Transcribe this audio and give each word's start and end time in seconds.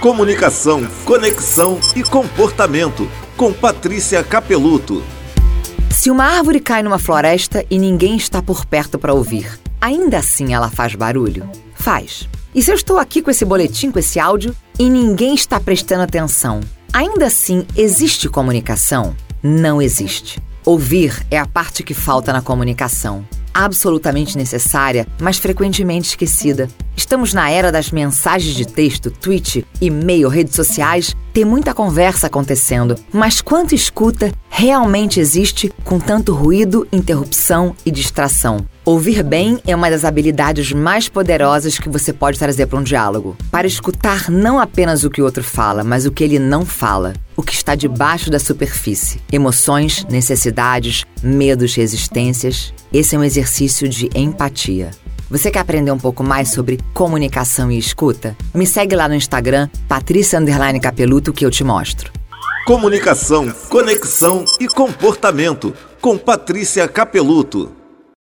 Comunicação, 0.00 0.86
conexão 1.06 1.80
e 1.96 2.02
comportamento. 2.02 3.10
Com 3.34 3.52
Patrícia 3.52 4.22
Capeluto. 4.22 5.02
Se 5.90 6.10
uma 6.10 6.24
árvore 6.24 6.60
cai 6.60 6.82
numa 6.82 6.98
floresta 6.98 7.64
e 7.70 7.78
ninguém 7.78 8.16
está 8.16 8.42
por 8.42 8.66
perto 8.66 8.98
para 8.98 9.14
ouvir, 9.14 9.58
ainda 9.80 10.18
assim 10.18 10.52
ela 10.52 10.70
faz 10.70 10.94
barulho? 10.94 11.50
Faz. 11.74 12.28
E 12.54 12.62
se 12.62 12.70
eu 12.70 12.74
estou 12.74 12.98
aqui 12.98 13.22
com 13.22 13.30
esse 13.30 13.44
boletim, 13.44 13.90
com 13.90 13.98
esse 13.98 14.20
áudio, 14.20 14.54
e 14.78 14.88
ninguém 14.90 15.34
está 15.34 15.58
prestando 15.58 16.02
atenção, 16.02 16.60
ainda 16.92 17.26
assim 17.26 17.66
existe 17.74 18.28
comunicação? 18.28 19.16
Não 19.42 19.80
existe. 19.80 20.42
Ouvir 20.64 21.26
é 21.30 21.38
a 21.38 21.46
parte 21.46 21.82
que 21.82 21.94
falta 21.94 22.32
na 22.32 22.42
comunicação 22.42 23.26
absolutamente 23.56 24.36
necessária, 24.36 25.06
mas 25.18 25.38
frequentemente 25.38 26.10
esquecida. 26.10 26.68
Estamos 26.94 27.32
na 27.32 27.50
era 27.50 27.72
das 27.72 27.90
mensagens 27.90 28.54
de 28.54 28.66
texto, 28.66 29.10
tweet, 29.10 29.66
e-mail, 29.80 30.28
redes 30.28 30.54
sociais. 30.54 31.16
Tem 31.32 31.44
muita 31.44 31.72
conversa 31.72 32.26
acontecendo, 32.26 32.96
mas 33.12 33.40
quanto 33.40 33.74
escuta 33.74 34.30
realmente 34.58 35.20
existe 35.20 35.70
com 35.84 36.00
tanto 36.00 36.32
ruído, 36.32 36.88
interrupção 36.90 37.76
e 37.84 37.90
distração? 37.90 38.66
Ouvir 38.86 39.22
bem 39.22 39.60
é 39.66 39.76
uma 39.76 39.90
das 39.90 40.02
habilidades 40.02 40.72
mais 40.72 41.10
poderosas 41.10 41.78
que 41.78 41.90
você 41.90 42.10
pode 42.10 42.38
trazer 42.38 42.64
para 42.64 42.78
um 42.78 42.82
diálogo. 42.82 43.36
Para 43.50 43.66
escutar 43.66 44.30
não 44.30 44.58
apenas 44.58 45.04
o 45.04 45.10
que 45.10 45.20
o 45.20 45.26
outro 45.26 45.44
fala, 45.44 45.84
mas 45.84 46.06
o 46.06 46.10
que 46.10 46.24
ele 46.24 46.38
não 46.38 46.64
fala. 46.64 47.12
O 47.36 47.42
que 47.42 47.52
está 47.52 47.74
debaixo 47.74 48.30
da 48.30 48.38
superfície. 48.38 49.20
Emoções, 49.30 50.06
necessidades, 50.08 51.04
medos, 51.22 51.74
resistências. 51.74 52.72
Esse 52.90 53.14
é 53.14 53.18
um 53.18 53.24
exercício 53.24 53.86
de 53.86 54.08
empatia. 54.14 54.90
Você 55.28 55.50
quer 55.50 55.58
aprender 55.58 55.90
um 55.90 55.98
pouco 55.98 56.24
mais 56.24 56.52
sobre 56.52 56.78
comunicação 56.94 57.70
e 57.70 57.76
escuta? 57.76 58.34
Me 58.54 58.66
segue 58.66 58.96
lá 58.96 59.06
no 59.06 59.14
Instagram, 59.14 59.68
Patrícia 59.86 60.40
Capeluto, 60.80 61.30
que 61.30 61.44
eu 61.44 61.50
te 61.50 61.62
mostro. 61.62 62.10
Comunicação, 62.66 63.48
conexão 63.68 64.44
e 64.58 64.66
comportamento 64.66 65.72
com 66.00 66.18
Patrícia 66.18 66.88
Capeluto. 66.88 67.75